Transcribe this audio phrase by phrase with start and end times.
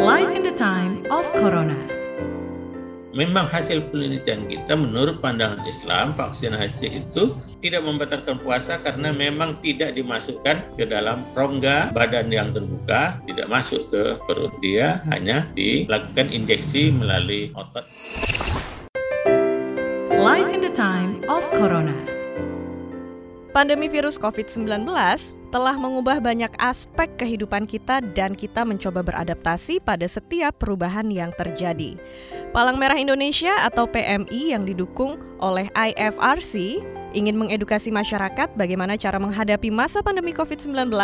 [0.00, 1.76] Life in the time of Corona.
[3.12, 9.92] Memang hasil penelitian kita menurut pandangan Islam vaksinasi itu tidak membatalkan puasa karena memang tidak
[9.92, 16.88] dimasukkan ke dalam rongga badan yang terbuka, tidak masuk ke perut dia, hanya dilakukan injeksi
[16.96, 17.84] melalui otot.
[20.16, 21.92] Life in the time of Corona.
[23.52, 24.64] Pandemi virus COVID-19
[25.50, 31.98] telah mengubah banyak aspek kehidupan kita dan kita mencoba beradaptasi pada setiap perubahan yang terjadi.
[32.54, 39.70] Palang Merah Indonesia atau PMI yang didukung oleh IFRC ingin mengedukasi masyarakat bagaimana cara menghadapi
[39.74, 40.94] masa pandemi COVID-19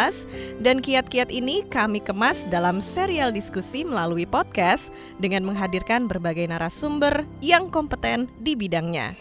[0.62, 7.66] dan kiat-kiat ini kami kemas dalam serial diskusi melalui podcast dengan menghadirkan berbagai narasumber yang
[7.66, 9.18] kompeten di bidangnya.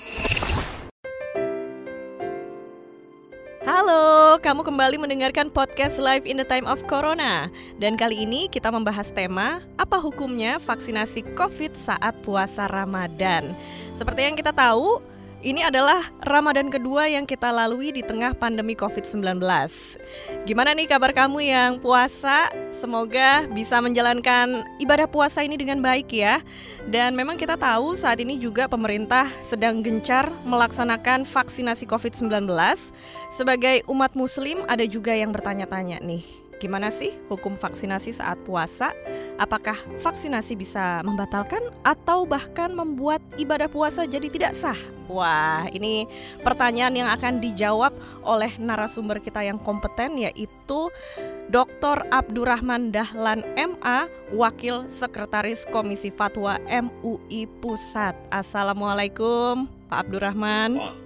[3.66, 7.50] Halo, kamu kembali mendengarkan podcast Live in the Time of Corona.
[7.82, 13.58] Dan kali ini kita membahas tema apa hukumnya vaksinasi COVID saat puasa Ramadan.
[13.98, 15.02] Seperti yang kita tahu,
[15.46, 19.38] ini adalah Ramadan kedua yang kita lalui di tengah pandemi COVID-19.
[20.50, 22.50] Gimana nih kabar kamu yang puasa?
[22.74, 26.42] Semoga bisa menjalankan ibadah puasa ini dengan baik ya.
[26.90, 32.50] Dan memang kita tahu saat ini juga pemerintah sedang gencar melaksanakan vaksinasi COVID-19.
[33.30, 36.26] Sebagai umat muslim ada juga yang bertanya-tanya nih,
[36.58, 38.96] gimana sih hukum vaksinasi saat puasa?
[39.36, 44.78] Apakah vaksinasi bisa membatalkan atau bahkan membuat ibadah puasa jadi tidak sah?
[45.06, 46.10] Wah, ini
[46.42, 47.94] pertanyaan yang akan dijawab
[48.26, 50.90] oleh narasumber kita yang kompeten yaitu
[51.54, 52.10] Dr.
[52.10, 58.18] Abdurrahman Dahlan MA, Wakil Sekretaris Komisi Fatwa MUI Pusat.
[58.34, 61.05] Assalamualaikum, Pak Abdurrahman.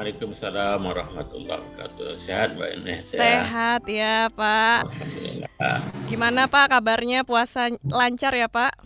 [0.00, 2.16] Waalaikumsalam warahmatullahi wabarakatuh.
[2.16, 3.20] Sehat Mbak Ines ya?
[3.20, 4.88] Sehat ya Pak.
[4.88, 5.48] Alhamdulillah.
[6.08, 8.80] Gimana Pak kabarnya puasa lancar ya Pak?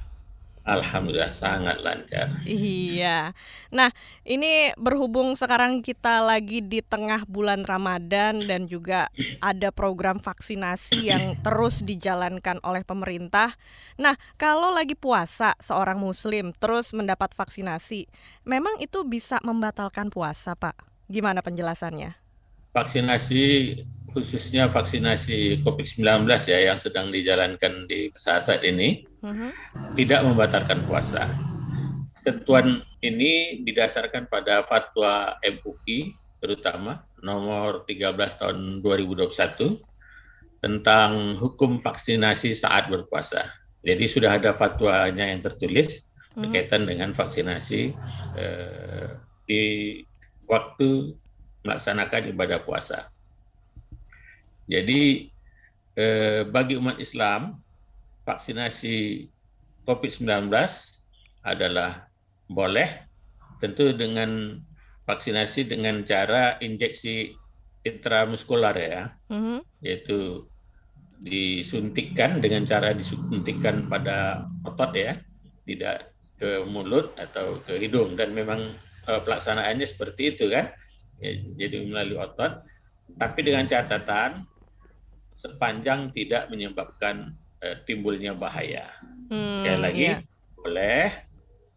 [0.67, 2.35] Alhamdulillah sangat lancar.
[2.43, 3.31] Iya.
[3.71, 3.95] Nah,
[4.27, 9.07] ini berhubung sekarang kita lagi di tengah bulan Ramadan dan juga
[9.39, 13.55] ada program vaksinasi yang terus dijalankan oleh pemerintah.
[14.03, 18.11] Nah, kalau lagi puasa seorang muslim terus mendapat vaksinasi,
[18.43, 20.94] memang itu bisa membatalkan puasa, Pak?
[21.09, 22.17] Gimana penjelasannya?
[22.75, 23.43] Vaksinasi
[24.11, 29.51] khususnya vaksinasi COVID-19 ya yang sedang dijalankan di saat-saat ini Mhm.
[29.99, 31.27] tidak membatalkan puasa.
[32.23, 39.83] Ketentuan ini didasarkan pada fatwa MUI terutama nomor 13 tahun 2021
[40.63, 43.45] tentang hukum vaksinasi saat berpuasa.
[43.85, 46.41] Jadi sudah ada fatwanya yang tertulis Mhm.
[46.41, 47.93] berkaitan dengan vaksinasi
[48.41, 49.09] eh,
[49.45, 49.63] di
[50.47, 51.17] waktu
[51.65, 53.09] melaksanakan ibadah puasa.
[54.69, 55.29] Jadi
[55.95, 57.61] eh, bagi umat Islam
[58.25, 59.29] vaksinasi
[59.85, 60.49] COVID-19
[61.45, 62.09] adalah
[62.49, 62.89] boleh
[63.61, 64.61] tentu dengan
[65.05, 67.37] vaksinasi dengan cara injeksi
[67.85, 69.61] intramuskular ya, Mhm.
[69.85, 70.49] yaitu
[71.21, 75.21] disuntikkan dengan cara disuntikkan pada otot ya,
[75.69, 78.73] tidak ke mulut atau ke hidung dan memang
[79.05, 80.73] pelaksanaannya seperti itu kan,
[81.23, 82.67] Ya, jadi melalui otot,
[83.15, 84.43] tapi dengan catatan
[85.31, 88.91] sepanjang tidak menyebabkan eh, timbulnya bahaya.
[89.31, 90.19] Hmm, Sekali lagi iya.
[90.59, 91.07] boleh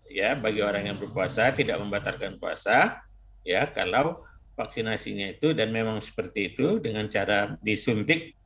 [0.07, 3.03] ya bagi orang yang berpuasa tidak membatalkan puasa
[3.43, 4.23] ya kalau
[4.55, 8.36] vaksinasinya itu dan memang seperti itu dengan cara disuntik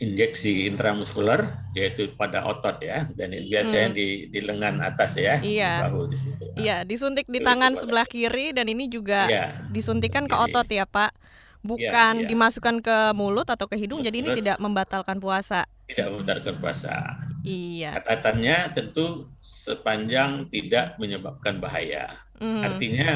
[0.00, 3.96] injeksi intramuskular yaitu pada otot ya dan biasanya Hmm.
[4.00, 5.86] di di lengan atas ya Iya.
[5.92, 6.44] bahu di situ.
[6.48, 10.88] Nah, Iya, disuntik di tangan sebelah kiri dan ini juga ya, disuntikan ke otot ya,
[10.88, 11.12] Pak.
[11.60, 12.28] Bukan iya.
[12.32, 14.40] dimasukkan ke mulut atau ke hidung, jadi ini Betul.
[14.40, 15.68] tidak membatalkan puasa.
[15.90, 16.94] tidak membatalkan puasa.
[17.42, 17.98] Iya.
[17.98, 22.14] Catatannya tentu sepanjang tidak menyebabkan bahaya.
[22.40, 22.62] Mhm.
[22.64, 23.10] Artinya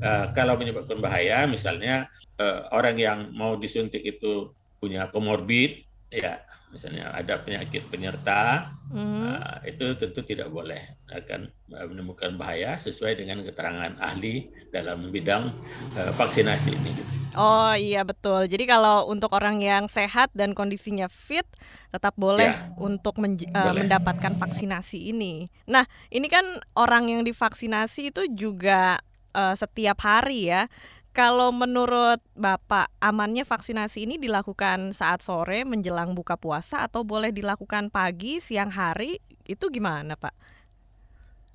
[0.00, 2.06] eh, kalau menyebabkan bahaya, misalnya
[2.38, 9.38] eh, orang yang mau disuntik itu punya komorbid, ya misalnya ada penyakit penyerta, Mhm.
[9.38, 15.54] eh, itu tentu tidak boleh akan eh, menemukan bahaya sesuai dengan keterangan ahli dalam bidang
[15.94, 16.90] eh, vaksinasi ini.
[16.98, 17.12] Gitu.
[17.38, 18.50] Oh iya betul.
[18.50, 21.46] Jadi kalau untuk orang yang sehat dan kondisinya fit,
[21.94, 22.74] tetap boleh Ya.
[22.74, 23.86] untuk menj- eh, Boleh.
[23.86, 25.46] mendapatkan vaksinasi ini.
[25.70, 26.42] Nah, ini kan
[26.74, 28.98] orang yang divaksinasi itu juga
[29.30, 30.66] eh, setiap hari ya.
[31.10, 37.90] Kalau menurut Bapak, amannya vaksinasi ini dilakukan saat sore menjelang buka puasa atau boleh dilakukan
[37.90, 39.18] pagi, siang hari?
[39.42, 40.30] Itu gimana, Pak?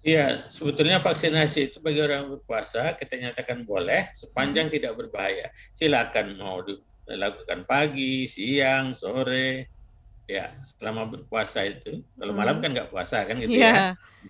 [0.05, 5.49] Iya, sebetulnya vaksinasi itu bagi orang berpuasa kita nyatakan boleh sepanjang tidak berbahaya.
[5.73, 9.65] Silakan mau dilakukan pagi, siang, sore,
[10.29, 12.63] ya selama berpuasa itu kalau malam Hmm.
[12.63, 13.67] kan nggak puasa kan gitu Iya.
[13.67, 13.77] ya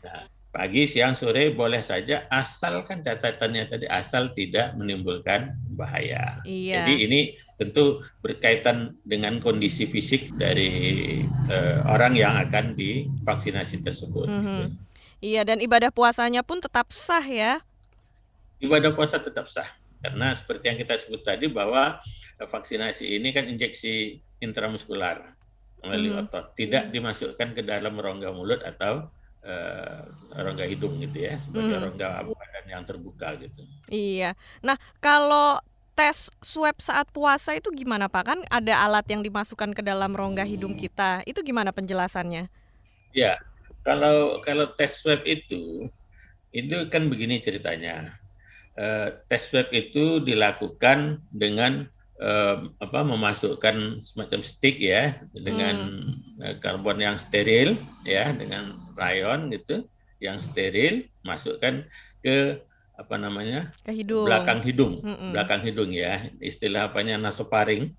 [0.04, 6.80] Nah, pagi siang sore boleh saja asalkan catatannya tadi asal tidak menimbulkan bahaya Iya.
[6.80, 7.20] jadi ini
[7.60, 10.72] tentu berkaitan dengan kondisi fisik dari
[11.52, 14.80] eh, orang yang akan divaksinasi tersebut Mhm.
[15.20, 17.60] Iya, dan ibadah puasanya pun tetap sah ya.
[18.58, 19.68] ibadah puasa tetap sah
[20.00, 22.00] karena seperti yang kita sebut tadi bahwa
[22.40, 25.36] eh, vaksinasi ini kan injeksi intramuskular
[25.84, 26.20] melalui Mhm.
[26.24, 29.12] otot tidak dimasukkan ke dalam rongga mulut atau
[29.44, 30.05] eh,
[30.44, 31.84] rongga hidung gitu ya sebagai Mhm.
[31.84, 34.34] rongga badan yang terbuka gitu Iya.
[34.66, 35.62] Nah, kalau
[35.96, 38.24] tes swab saat puasa itu gimana Pak?
[38.30, 41.22] Kan ada alat yang dimasukkan ke dalam rongga hidung kita.
[41.30, 42.50] Itu gimana penjelasannya?
[43.16, 43.38] ya
[43.86, 45.90] kalau kalau tes swab itu
[46.54, 48.16] itu kan begini ceritanya
[48.78, 51.88] Eh, tes swab itu dilakukan dengan
[52.20, 55.76] eh, apa memasukkan semacam stick ya dengan
[56.44, 57.76] eh, karbon yang steril
[58.08, 59.88] ya dengan rayon gitu
[60.26, 61.86] yang steril masukkan
[62.20, 62.60] ke
[62.96, 64.26] apa namanya Ke hidung.
[64.26, 65.32] belakang hidung Mm-mm.
[65.36, 67.92] belakang hidung ya istilah apanya nasofaring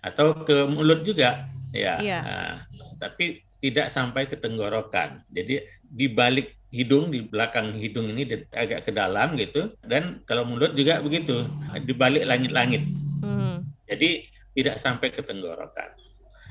[0.00, 2.18] atau ke mulut juga ya Iya.
[2.24, 2.54] Nah,
[2.98, 8.92] tapi tidak sampai ke tenggorokan jadi di balik hidung di belakang hidung ini agak ke
[8.92, 11.44] dalam gitu dan kalau mulut juga begitu
[11.82, 12.82] di balik langit-langit
[13.20, 13.64] Mhm.
[13.84, 14.22] jadi
[14.54, 15.94] tidak sampai ke tenggorokan.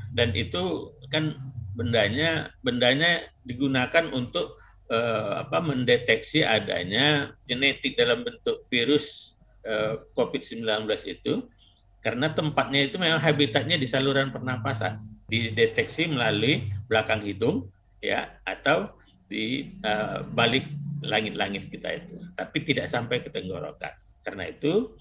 [0.07, 1.35] Dan itu kan
[1.75, 4.56] bendanya bendanya digunakan untuk
[4.92, 9.38] eh, apa mendeteksi adanya genetik dalam bentuk virus
[9.68, 10.66] eh, COVID-19
[11.07, 11.48] itu
[12.01, 14.95] karena tempatnya itu memang habitatnya di saluran pernapasan.
[15.28, 17.68] Dideteksi melalui belakang hidung
[18.00, 18.95] ya atau
[19.28, 20.63] di eh, balik
[21.04, 22.16] langit-langit kita itu.
[22.33, 23.92] Tapi tidak sampai ke tenggorokan.
[24.24, 24.95] Karena itu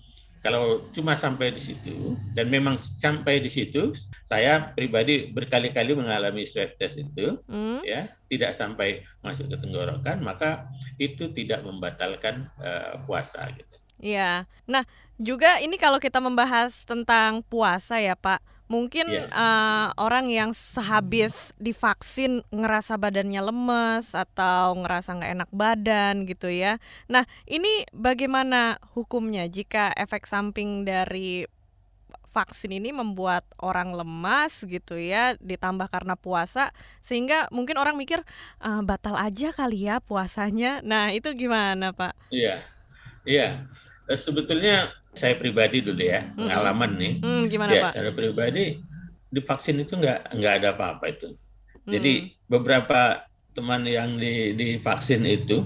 [0.46, 3.90] kalau cuma sampai di situ dan memang sampai di situ
[4.30, 7.82] saya pribadi berkali-kali mengalami swab test itu Hmm?
[7.82, 10.70] ya tidak sampai masuk ke tenggorokan maka
[11.02, 13.76] itu tidak membatalkan eh, puasa gitu.
[13.96, 14.44] Iya.
[14.68, 14.84] Nah,
[15.16, 18.44] juga ini kalau kita membahas tentang puasa ya, Pak.
[18.66, 19.30] Mungkin Iya.
[19.30, 26.82] eh, orang yang sehabis divaksin ngerasa badannya lemes atau ngerasa nggak enak badan gitu ya.
[27.06, 31.46] Nah, ini bagaimana hukumnya jika efek samping dari
[32.34, 36.68] vaksin ini membuat orang lemas gitu ya, ditambah karena puasa,
[37.00, 38.20] sehingga mungkin orang mikir
[38.60, 40.84] "Ah, batal aja kali ya puasanya.
[40.84, 42.12] Nah, itu gimana, Pak?
[42.28, 42.60] Iya.
[43.24, 43.64] Iya.
[44.04, 46.44] Eh, Sebetulnya saya pribadi dulu ya, Mm-mm.
[46.44, 47.12] pengalaman nih.
[47.24, 47.90] Hmm, gimana, Ya, Pak?
[47.96, 48.64] secara pribadi
[49.32, 51.28] divaksin itu nggak nggak ada apa-apa itu.
[51.86, 52.12] Jadi
[52.50, 53.22] beberapa
[53.56, 55.64] teman yang di, divaksin itu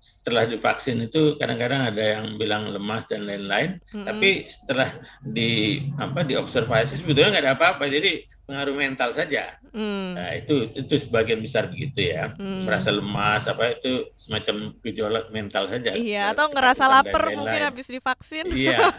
[0.00, 3.76] setelah divaksin itu kadang-kadang ada yang bilang lemas dan lain-lain.
[3.92, 4.08] Mm-mm.
[4.08, 4.88] Tapi setelah
[5.20, 7.84] di apa diobservasi sebetulnya nggak ada apa-apa.
[7.84, 9.54] Jadi pengaruh mental saja.
[9.70, 12.34] Hmm, Nah, itu itu sebagian besar begitu ya.
[12.34, 12.66] hmm.
[12.66, 15.94] Merasa lemas apa itu semacam gejolak mental saja.
[15.94, 18.50] Iya, atau ngerasa lapar mungkin habis divaksin.
[18.50, 18.90] Iya.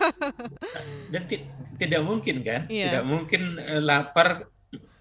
[1.12, 1.44] Dan ti-
[1.76, 2.70] tidak mungkin kan?
[2.72, 3.02] Iya.
[3.02, 4.48] Tidak mungkin eh, lapar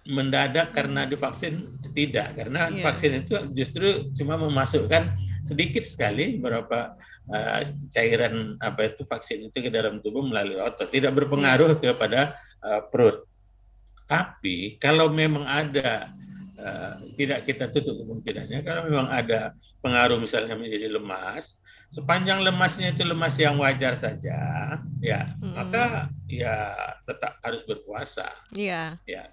[0.03, 1.61] mendadak karena divaksin
[1.93, 2.81] tidak karena Iya.
[2.81, 3.87] vaksin itu justru
[4.17, 5.13] cuma memasukkan
[5.45, 6.97] sedikit sekali beberapa
[7.29, 12.81] eh, cairan apa itu vaksin itu ke dalam tubuh melalui otot tidak berpengaruh kepada eh,
[12.89, 13.25] perut.
[14.05, 16.11] Tapi kalau memang ada
[16.57, 21.55] eh, tidak kita tutup kemungkinannya kalau memang ada pengaruh misalnya menjadi lemas
[21.91, 24.39] sepanjang lemasnya itu lemas yang wajar saja
[25.03, 25.51] ya Mm-mm.
[25.59, 26.71] maka ya
[27.03, 28.31] tetap harus berpuasa
[29.03, 29.27] Iya.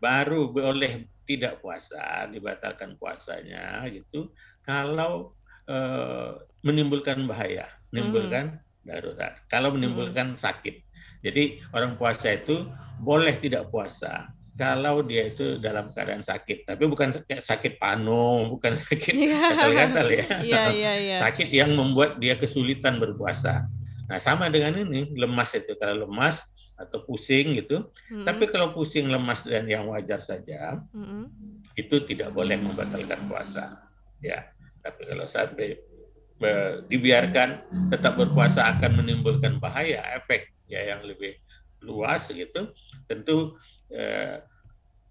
[0.00, 4.30] Baru boleh tidak puasa dibatalkan puasanya gitu.
[4.62, 5.34] Kalau
[5.66, 6.30] eh,
[6.62, 9.34] menimbulkan bahaya menimbulkan darurat.
[9.50, 10.82] Kalau menimbulkan sakit.
[11.26, 12.68] Jadi orang puasa itu
[13.02, 16.64] boleh tidak puasa kalau dia itu dalam keadaan sakit.
[16.64, 19.52] Tapi bukan sakit, sakit panu bukan sakit Iya.
[19.52, 20.26] gatal-gatal ya.
[20.40, 21.16] Iya, iya, iya.
[21.20, 23.68] sakit yang membuat dia kesulitan berpuasa.
[24.06, 25.74] Nah, sama dengan ini, lemas itu.
[25.76, 26.46] Kalau lemas
[26.76, 27.88] atau pusing gitu.
[28.12, 28.28] Mm-mm.
[28.28, 31.28] Tapi kalau pusing, lemas dan yang wajar saja, Mm-mm.
[31.74, 33.80] itu tidak boleh membatalkan puasa.
[34.20, 34.52] Ya.
[34.84, 35.80] Tapi kalau sampai
[36.36, 41.34] eh, dibiarkan tetap berpuasa akan menimbulkan bahaya, efek ya yang lebih
[41.80, 42.70] luas gitu.
[43.08, 43.56] Tentu
[43.90, 44.44] eh,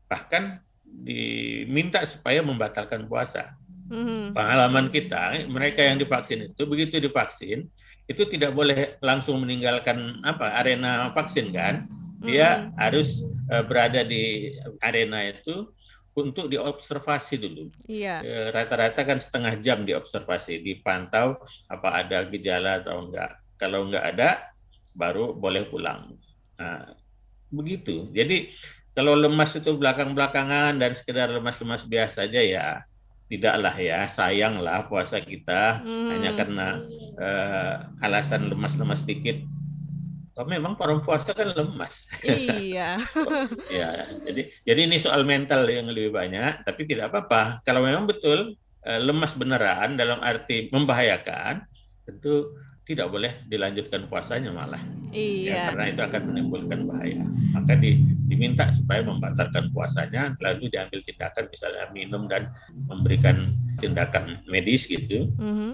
[0.06, 4.34] bahkan diminta supaya membatalkan puasa Mhm.
[4.34, 7.70] pengalaman kita, mereka yang divaksin itu begitu divaksin
[8.06, 11.90] itu tidak boleh langsung meninggalkan apa arena vaksin kan?
[12.22, 15.74] Dia harus eh, berada di arena itu
[16.16, 17.68] untuk diobservasi dulu.
[17.86, 18.24] Iya.
[18.24, 23.36] Eh, Rata-rata kan setengah jam diobservasi, dipantau apa ada gejala atau enggak.
[23.60, 24.30] Kalau enggak ada,
[24.96, 26.16] baru boleh pulang.
[26.56, 26.96] Nah,
[27.52, 28.08] begitu.
[28.16, 28.48] Jadi
[28.96, 32.68] kalau lemas itu belakang-belakangan dan sekedar lemas-lemas biasa saja ya
[33.26, 36.10] tidaklah ya sayanglah puasa kita hmm.
[36.14, 36.68] hanya karena
[37.18, 37.74] uh,
[38.06, 39.42] alasan lemas-lemas sedikit
[40.38, 42.12] oh, memang orang puasa kan lemas.
[42.22, 43.00] Iya.
[43.72, 47.66] Ya jadi jadi ini soal mental yang lebih banyak tapi tidak apa-apa.
[47.66, 48.54] Kalau memang betul
[48.86, 51.66] uh, lemas beneran dalam arti membahayakan
[52.06, 52.54] tentu
[52.86, 54.80] tidak boleh dilanjutkan puasanya malah.
[55.10, 55.50] Ya, iya.
[55.50, 57.26] Ya, karena itu akan menimbulkan bahaya.
[57.56, 57.98] Maka di,
[58.30, 62.54] diminta supaya membatalkan puasanya, lalu diambil tindakan misalnya minum dan
[62.86, 63.50] memberikan
[63.82, 65.72] tindakan medis gitu mm-hmm.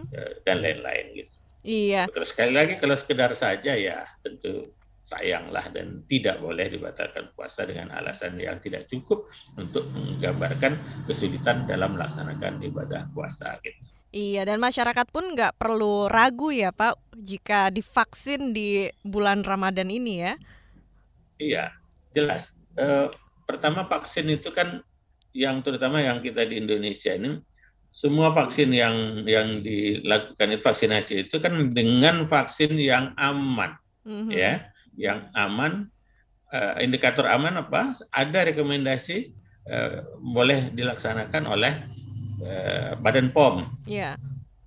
[0.48, 1.34] dan lain-lain gitu.
[1.62, 2.10] Iya.
[2.10, 7.90] Terus sekali lagi kalau sekedar saja ya tentu sayanglah dan tidak boleh dibatalkan puasa dengan
[7.92, 9.26] alasan yang tidak cukup
[9.58, 10.78] untuk menggambarkan
[11.10, 14.01] kesulitan dalam melaksanakan ibadah puasa gitu.
[14.12, 20.20] Iya, dan masyarakat pun nggak perlu ragu ya Pak jika divaksin di bulan Ramadan ini
[20.20, 20.34] ya.
[21.40, 21.66] Iya,
[22.12, 22.52] jelas.
[22.76, 23.08] E,
[23.48, 24.84] pertama vaksin itu kan
[25.32, 27.40] yang terutama yang kita di Indonesia ini
[27.88, 34.28] semua vaksin yang yang dilakukan itu vaksinasi itu kan dengan vaksin yang aman, mm-hmm.
[34.28, 34.68] ya,
[35.00, 35.88] yang aman.
[36.52, 37.96] E, indikator aman apa?
[38.12, 39.32] Ada rekomendasi
[39.72, 39.78] e,
[40.20, 42.01] boleh dilaksanakan oleh
[42.42, 43.70] Eh, Badan POM.
[43.86, 44.18] Iya.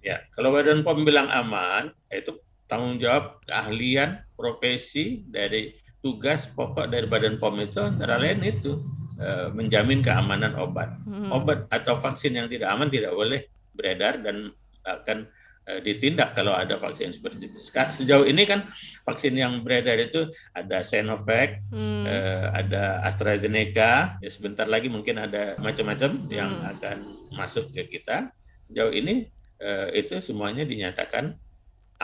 [0.04, 2.38] Ya, kalau Badan POM bilang aman, itu
[2.70, 8.78] tanggung jawab keahlian profesi dari tugas pokok dari Badan POM itu antara lain itu
[9.18, 10.94] eh, menjamin keamanan obat.
[11.02, 11.32] Hmm.
[11.34, 14.54] Obat atau vaksin yang tidak aman tidak boleh beredar dan
[14.84, 15.26] akan
[15.64, 17.58] ditindak kalau ada vaksin seperti itu.
[17.64, 18.68] Sejauh ini kan
[19.08, 22.04] vaksin yang beredar itu ada Sinovac, hmm.
[22.04, 26.28] eh, ada AstraZeneca, ya sebentar lagi mungkin ada macam-macam hmm.
[26.28, 26.96] yang akan
[27.32, 28.28] masuk ke kita.
[28.68, 29.24] Sejauh ini
[29.60, 31.32] eh, itu semuanya dinyatakan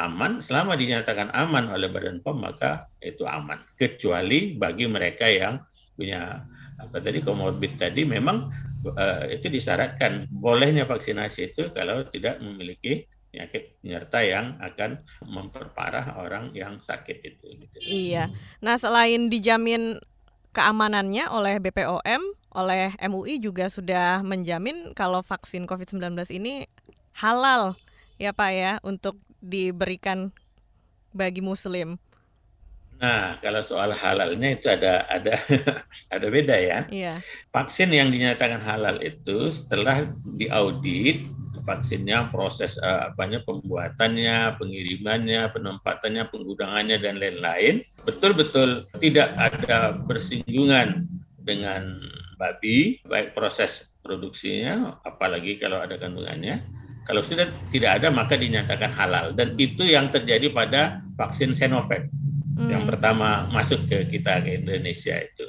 [0.01, 0.41] aman.
[0.41, 3.61] Selama dinyatakan aman oleh Badan POM maka itu aman.
[3.77, 5.61] Kecuali bagi mereka yang
[6.01, 6.49] punya
[6.81, 8.49] apa tadi komorbid tadi memang
[8.89, 16.51] uh, itu disyaratkan bolehnya vaksinasi itu kalau tidak memiliki penyakit penyerta yang akan memperparah orang
[16.53, 17.47] yang sakit itu.
[17.57, 17.77] Gitu.
[17.87, 18.29] Iya.
[18.59, 20.03] Nah selain dijamin
[20.51, 26.67] keamanannya oleh BPOM, oleh MUI juga sudah menjamin kalau vaksin COVID-19 ini
[27.15, 27.79] halal
[28.19, 30.35] ya Pak ya untuk diberikan
[31.15, 31.99] bagi Muslim.
[33.01, 35.33] Nah, kalau soal halalnya itu ada ada
[36.15, 36.79] ada beda ya.
[36.93, 37.15] Iya.
[37.49, 40.05] Vaksin yang dinyatakan halal itu setelah
[40.37, 41.25] diaudit
[41.63, 51.09] vaksinnya, proses uh, apanya pembuatannya, pengirimannya, penempatannya, penggunaannya dan lain-lain betul-betul tidak ada bersinggungan
[51.41, 52.01] dengan
[52.41, 56.65] babi, baik proses produksinya, apalagi kalau ada kandungannya.
[57.05, 62.07] Kalau sudah tidak ada maka dinyatakan halal dan itu yang terjadi pada vaksin Sinovac
[62.61, 62.71] hmm.
[62.71, 65.49] yang pertama masuk ke kita ke Indonesia itu.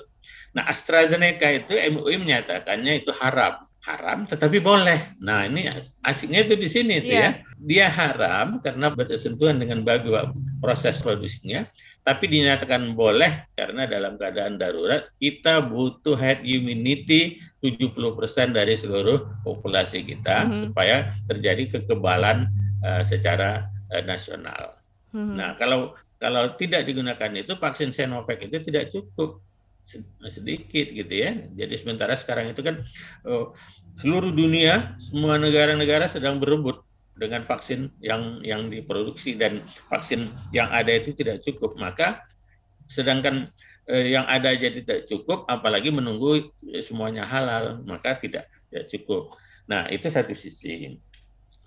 [0.56, 5.17] Nah AstraZeneca itu MUI menyatakannya itu haram haram tetapi boleh.
[5.21, 5.65] Nah, ini
[6.05, 7.09] asiknya itu di sini yeah.
[7.09, 7.29] ya.
[7.61, 10.13] Dia haram karena bersentuhan dengan babi
[10.61, 11.65] proses produksinya,
[12.05, 20.01] tapi dinyatakan boleh karena dalam keadaan darurat kita butuh head immunity 70% dari seluruh populasi
[20.01, 20.61] kita mm -hmm.
[20.65, 22.50] supaya terjadi kekebalan
[22.81, 24.77] uh, secara uh, nasional.
[25.13, 25.35] Mm -hmm.
[25.38, 29.41] Nah, kalau kalau tidak digunakan itu vaksin Sinovac itu tidak cukup
[30.29, 31.35] sedikit gitu ya.
[31.57, 32.81] Jadi sementara sekarang itu kan
[33.27, 33.51] uh,
[34.00, 36.81] seluruh dunia, semua negara-negara sedang berebut
[37.17, 39.61] dengan vaksin yang yang diproduksi dan
[39.91, 41.75] vaksin yang ada itu tidak cukup.
[41.77, 42.23] Maka
[42.88, 43.50] sedangkan
[43.89, 49.35] uh, yang ada jadi tidak cukup, apalagi menunggu semuanya halal, maka tidak tidak cukup.
[49.67, 50.97] Nah itu satu sisi.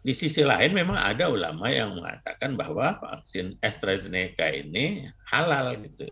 [0.04, 6.04] Di sisi lain memang ada ulama yang mengatakan bahwa vaksin AstraZeneca ini halal gitu.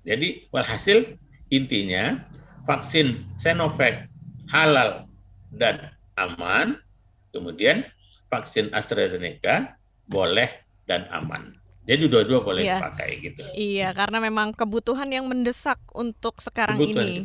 [0.00, 1.20] Jadi walhasil
[1.54, 2.18] Intinya,
[2.66, 4.10] vaksin Sinovac
[4.50, 5.06] halal
[5.54, 6.82] dan aman,
[7.30, 7.86] kemudian
[8.26, 9.78] vaksin AstraZeneca
[10.10, 10.50] boleh
[10.90, 11.54] dan aman.
[11.84, 12.80] Jadi dua-dua boleh iya.
[12.80, 13.44] dipakai gitu.
[13.52, 17.06] Iya, karena memang kebutuhan yang mendesak untuk sekarang kebutuhan.
[17.06, 17.18] ini.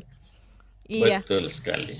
[0.89, 1.23] Iya.
[1.23, 1.95] Betul sekali.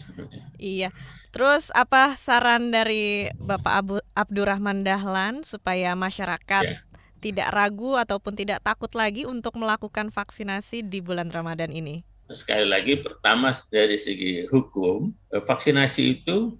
[0.59, 0.91] Iya.
[1.31, 6.81] Terus apa saran dari Bapak Abu, Abdurrahman Dahlan supaya masyarakat yeah.
[7.21, 12.08] tidak ragu ataupun tidak takut lagi untuk melakukan vaksinasi di bulan Ramadan ini?
[12.31, 16.57] Sekali lagi pertama dari segi hukum eh, vaksinasi itu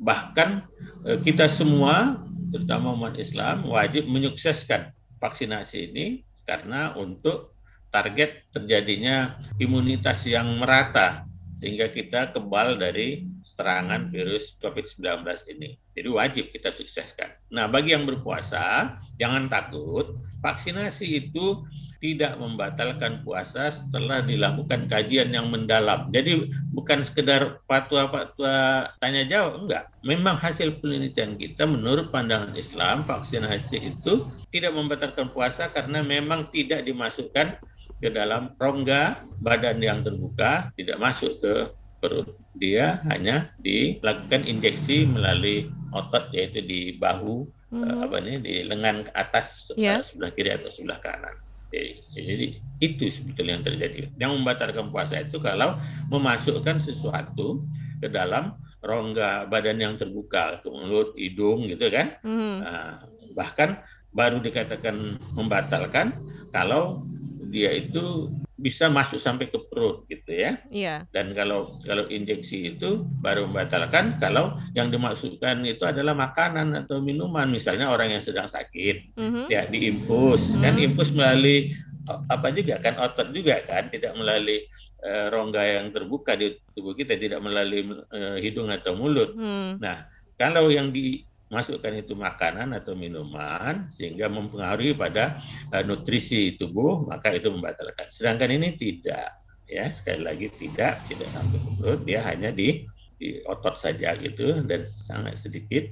[0.00, 0.64] bahkan
[1.04, 2.20] eh, kita semua
[2.52, 6.06] terutama umat Islam wajib menyukseskan vaksinasi ini
[6.46, 7.56] karena untuk
[7.90, 11.24] target terjadinya imunitas yang merata
[11.56, 15.24] sehingga kita kebal dari serangan virus COVID-19
[15.56, 15.80] ini.
[15.96, 17.32] Jadi wajib kita sukseskan.
[17.48, 20.12] Nah, bagi yang berpuasa, jangan takut.
[20.44, 21.64] Vaksinasi itu
[21.96, 26.12] tidak membatalkan puasa setelah dilakukan kajian yang mendalam.
[26.12, 29.88] Jadi bukan sekedar fatwa-fatwa tanya jawab, enggak.
[30.04, 36.84] Memang hasil penelitian kita menurut pandangan Islam, vaksinasi itu tidak membatalkan puasa karena memang tidak
[36.84, 37.56] dimasukkan
[38.00, 41.54] ke dalam rongga badan yang terbuka, tidak masuk ke
[42.00, 42.36] perut.
[42.56, 48.04] Dia hanya dilakukan injeksi melalui otot yaitu di bahu mm -hmm.
[48.04, 50.00] apa nih di lengan ke atas yeah.
[50.00, 51.36] sebelah kiri atau sebelah kanan.
[51.66, 52.46] Jadi, jadi
[52.78, 53.96] itu sebetulnya yang terjadi.
[54.16, 55.76] Yang membatalkan puasa itu kalau
[56.08, 57.66] memasukkan sesuatu
[58.00, 62.16] ke dalam rongga badan yang terbuka, ke mulut, hidung gitu kan.
[62.22, 62.62] Mm.
[62.62, 63.02] Nah,
[63.34, 63.82] bahkan
[64.14, 66.14] baru dikatakan membatalkan
[66.54, 67.02] kalau
[67.50, 70.56] dia itu bisa masuk sampai ke perut gitu ya.
[70.72, 71.04] Iya.
[71.12, 77.52] Dan kalau kalau injeksi itu baru membatalkan kalau yang dimasukkan itu adalah makanan atau minuman,
[77.52, 79.44] misalnya orang yang sedang sakit, mm-hmm.
[79.52, 80.62] ya diinfus, mm-hmm.
[80.64, 81.76] kan infus melalui
[82.06, 84.64] apa juga kan otot juga kan, tidak melalui
[85.04, 89.36] uh, rongga yang terbuka di tubuh kita, tidak melalui uh, hidung atau mulut.
[89.36, 89.84] Mm.
[89.84, 90.08] Nah,
[90.40, 95.38] kalau yang di masukkan itu makanan atau minuman sehingga mempengaruhi pada
[95.70, 98.10] uh, nutrisi tubuh maka itu membatalkan.
[98.10, 102.86] Sedangkan ini tidak ya sekali lagi tidak tidak sampai ke perut dia hanya di
[103.18, 105.86] di otot saja gitu dan sangat sedikit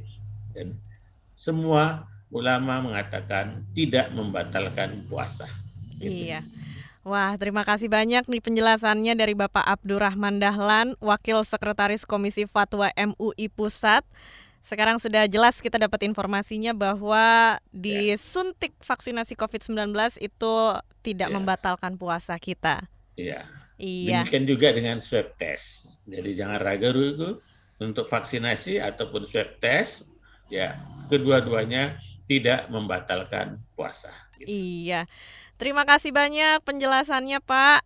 [0.55, 0.79] dan
[1.35, 5.47] semua ulama mengatakan tidak membatalkan puasa.
[5.99, 6.31] Gitu.
[6.35, 6.43] Iya.
[7.05, 13.53] Wah, terima kasih banyak nih penjelasannya dari Bapak Abdurrahman Dahlan, Wakil Sekretaris Komisi Fatwa MUI
[13.53, 14.09] Pusat.
[14.65, 18.97] Sekarang sudah jelas kita dapat informasinya bahwa disuntik ya.
[18.97, 19.93] vaksinasi COVID-19
[20.25, 20.55] itu
[21.05, 21.35] tidak ya.
[21.37, 22.81] membatalkan puasa kita.
[23.15, 23.45] Iya.
[23.77, 24.25] Iya.
[24.25, 26.01] Demikian juga dengan swab test.
[26.09, 27.45] Jadi jangan ragu-ragu
[27.77, 30.09] untuk vaksinasi ataupun swab test,
[30.49, 30.81] ya
[31.13, 34.17] kedua-duanya tidak membatalkan puasa.
[34.41, 34.49] Gitu.
[34.49, 35.05] Iya.
[35.61, 37.85] Terima kasih banyak penjelasannya, Pak.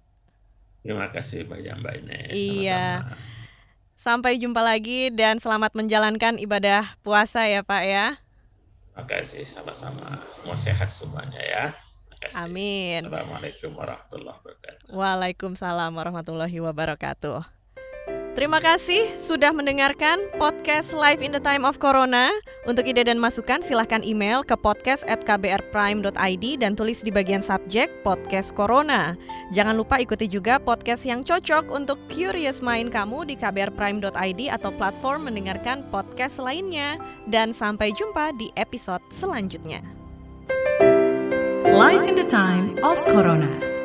[0.86, 2.32] Terima kasih banyak Mbak Ines.
[2.38, 3.02] Iya.
[3.02, 3.37] Sama-sama.
[4.08, 8.16] Sampai jumpa lagi dan selamat menjalankan ibadah puasa ya Pak ya.
[8.96, 10.16] Terima kasih sama-sama.
[10.32, 11.64] Semua sehat semuanya ya.
[12.40, 13.04] Amin.
[13.04, 14.96] Assalamualaikum warahmatullahi wabarakatuh.
[14.96, 17.57] Waalaikumsalam warahmatullahi wabarakatuh.
[18.38, 22.30] Terima kasih sudah mendengarkan podcast Live in the Time of Corona.
[22.70, 27.90] Untuk ide dan masukan silahkan email ke podcast at kbrprime.id dan tulis di bagian subjek
[28.06, 29.18] podcast Corona.
[29.50, 35.26] Jangan lupa ikuti juga podcast yang cocok untuk curious mind kamu di kbrprime.id atau platform
[35.26, 36.94] mendengarkan podcast lainnya.
[37.26, 39.82] Dan sampai jumpa di episode selanjutnya.
[41.66, 43.77] Live in the Time of Corona.